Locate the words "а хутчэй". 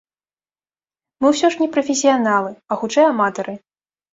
2.57-3.05